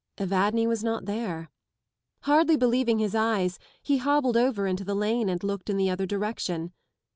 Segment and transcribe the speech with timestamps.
[0.17, 1.51] Evadne was not there.
[2.21, 6.07] Hardly believing his eyes he hobbled over into the lane and looked in the other
[6.07, 6.73] direction.